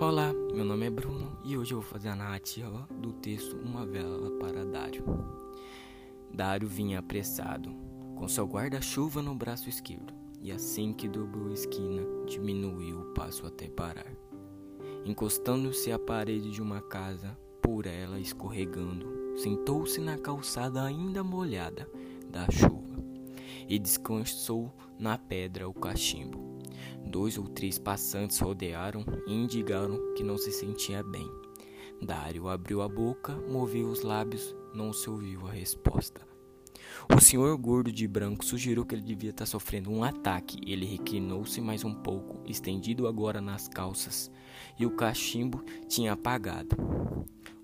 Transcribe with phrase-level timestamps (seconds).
[0.00, 3.84] Olá, meu nome é Bruno e hoje eu vou fazer a narrativa do texto Uma
[3.84, 5.04] Vela para Dário.
[6.32, 7.74] Dário vinha apressado,
[8.14, 13.44] com seu guarda-chuva no braço esquerdo, e assim que dobrou a esquina, diminuiu o passo
[13.44, 14.12] até parar.
[15.04, 21.90] Encostando-se à parede de uma casa, por ela escorregando, sentou-se na calçada ainda molhada
[22.30, 23.02] da chuva
[23.68, 26.47] e descansou na pedra o cachimbo.
[27.06, 31.28] Dois ou três passantes rodearam e indicaram que não se sentia bem.
[32.00, 36.26] Dário abriu a boca, moveu os lábios, não se ouviu a resposta.
[37.14, 40.58] O senhor gordo de branco sugeriu que ele devia estar sofrendo um ataque.
[40.66, 44.30] Ele reclinou-se mais um pouco, estendido agora nas calças,
[44.78, 46.76] e o cachimbo tinha apagado.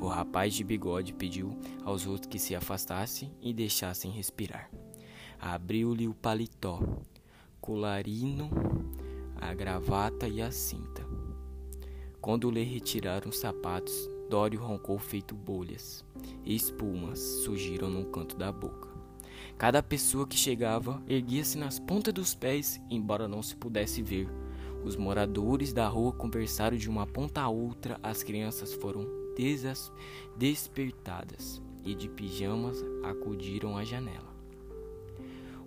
[0.00, 4.70] O rapaz de bigode pediu aos outros que se afastassem e deixassem respirar.
[5.40, 6.80] Abriu-lhe o paletó,
[7.60, 8.50] colarino
[9.40, 11.06] a gravata e a cinta.
[12.20, 16.04] Quando lhe retiraram os sapatos, Dório roncou feito bolhas,
[16.44, 18.88] e espumas surgiram no canto da boca.
[19.56, 24.28] Cada pessoa que chegava erguia-se nas pontas dos pés, embora não se pudesse ver.
[24.84, 29.06] Os moradores da rua conversaram de uma ponta a outra, as crianças foram
[30.36, 34.37] despertadas e de pijamas acudiram à janela.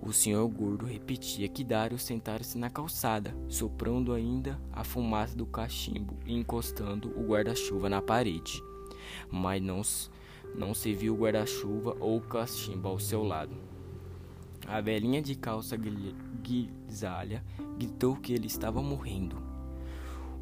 [0.00, 6.16] O senhor gordo repetia que Dário sentara-se na calçada, soprando ainda a fumaça do cachimbo
[6.24, 8.62] e encostando o guarda-chuva na parede.
[9.30, 9.82] Mas não,
[10.54, 13.54] não se viu o guarda-chuva ou o cachimbo ao seu lado.
[14.66, 17.44] A velhinha de calça grisalha
[17.76, 19.36] gritou que ele estava morrendo.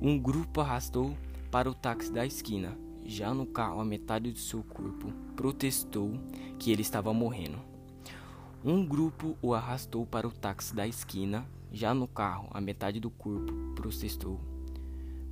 [0.01, 1.17] Um grupo arrastou
[1.51, 2.77] para o táxi da esquina.
[3.05, 6.13] Já no carro, a metade do seu corpo protestou
[6.59, 7.76] que ele estava morrendo.
[8.69, 11.47] Um grupo o arrastou para o táxi da esquina.
[11.71, 14.41] Já no carro, a metade do corpo protestou.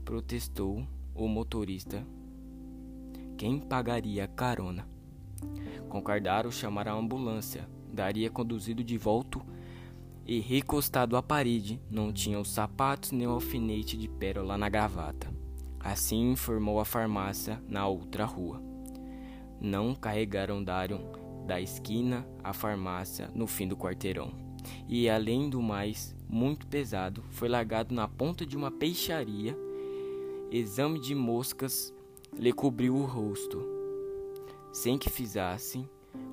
[0.04, 2.06] Protestou o motorista.
[3.36, 4.86] Quem pagaria a carona?
[5.88, 7.68] Concordaram chamar a ambulância.
[7.92, 9.40] Daria conduzido de volta
[10.24, 11.82] e recostado à parede.
[11.90, 15.28] Não tinha os sapatos nem o alfinete de pérola na gravata.
[15.80, 18.62] Assim informou a farmácia na outra rua.
[19.60, 24.32] Não carregaram Dário da esquina à farmácia no fim do quarteirão.
[24.88, 29.56] E além do mais, muito pesado, foi largado na ponta de uma peixaria.
[30.50, 31.92] Exame de moscas
[32.38, 33.62] lhe cobriu o rosto,
[34.72, 35.88] sem que fizessem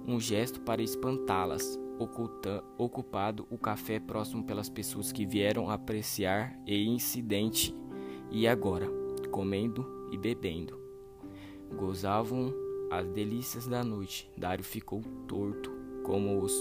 [0.08, 1.80] um gesto para espantá-las,
[2.78, 7.76] ocupado o café próximo pelas pessoas que vieram apreciar o incidente
[8.32, 8.88] e agora,
[9.32, 10.80] comendo e bebendo,
[11.76, 12.54] gozavam
[12.91, 15.72] as delícias da noite, Dário ficou torto,
[16.03, 16.53] como os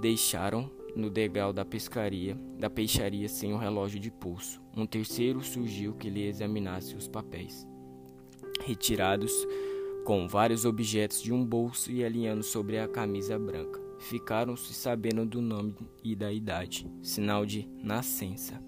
[0.00, 4.62] deixaram no degrau da pescaria, da peixaria sem o relógio de pulso.
[4.76, 7.66] Um terceiro surgiu que lhe examinasse os papéis,
[8.60, 9.32] retirados
[10.04, 13.82] com vários objetos de um bolso e alinhando sobre a camisa branca.
[13.98, 15.74] Ficaram-se sabendo do nome
[16.04, 18.62] e da idade, sinal de nascença.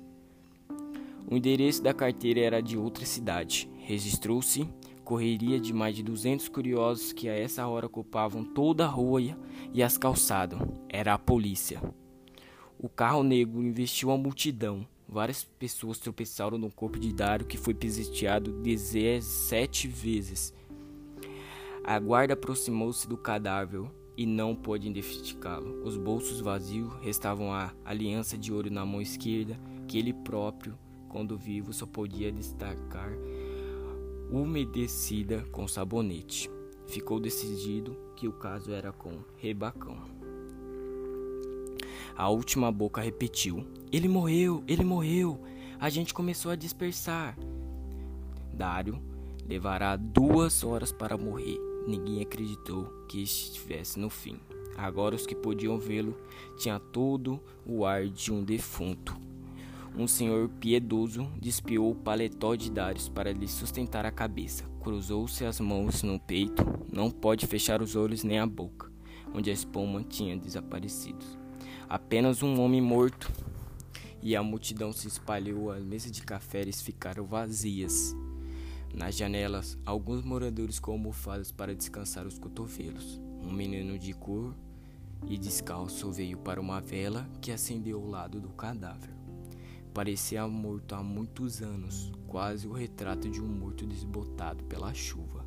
[1.31, 3.71] O endereço da carteira era de outra cidade.
[3.78, 4.69] Registrou-se
[5.06, 9.22] correria de mais de 200 curiosos que a essa hora ocupavam toda a rua
[9.72, 10.59] e as calçadas.
[10.89, 11.81] Era a polícia.
[12.77, 14.84] O carro negro investiu a multidão.
[15.09, 20.53] Várias pessoas tropeçaram no corpo de Dário, que foi pisoteado 17 vezes.
[21.84, 25.84] A guarda aproximou-se do cadáver e não pôde identificá-lo.
[25.84, 29.56] Os bolsos vazios restavam a aliança de ouro na mão esquerda,
[29.87, 30.77] que ele próprio,
[31.09, 33.12] quando vivo, só podia destacar
[34.31, 36.50] umedecida com sabonete.
[36.87, 39.97] Ficou decidido que o caso era com Rebacão.
[42.16, 45.41] A última boca repetiu: Ele morreu, ele morreu.
[45.78, 47.37] A gente começou a dispersar.
[48.53, 48.98] Dário
[49.47, 51.58] levará duas horas para morrer.
[51.87, 54.41] Ninguém acreditou que estivesse no fim.
[54.76, 56.16] Agora os que podiam vê-lo
[56.56, 59.25] tinham todo o ar de um defunto.
[59.98, 64.64] Um senhor piedoso despiou o paletó de Darius para lhe sustentar a cabeça.
[64.81, 66.62] Cruzou-se as mãos no peito,
[66.93, 68.93] não pode fechar os olhos nem a boca,
[69.34, 71.25] onde a espuma tinha desaparecido.
[71.88, 73.32] Apenas um homem morto.
[74.22, 78.14] E a multidão se espalhou, as mesas de cafés ficaram vazias.
[78.93, 83.19] Nas janelas, alguns moradores com almofadas para descansar os cotovelos.
[83.40, 84.54] Um menino de cor
[85.26, 89.16] e descalço veio para uma vela que acendeu ao lado do cadáver.
[89.96, 95.43] Parecia morto há muitos anos, quase o retrato de um morto desbotado pela chuva.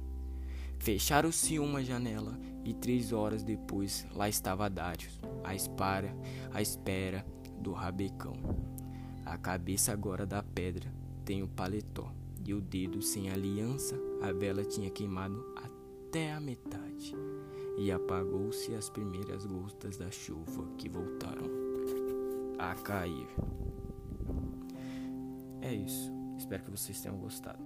[0.80, 2.36] Fecharam-se uma janela
[2.66, 6.12] e três horas depois lá estava Darius, à espera,
[6.52, 7.24] à espera
[7.62, 8.34] do rabecão.
[9.24, 10.92] A cabeça agora da pedra
[11.24, 12.12] tem o paletó.
[12.44, 17.16] e o dedo sem aliança, a vela tinha queimado até a metade
[17.78, 21.46] e apagou-se as primeiras gotas da chuva que voltaram
[22.58, 23.28] a cair.
[25.62, 26.12] É isso.
[26.38, 27.60] Espero que vocês tenham gostado.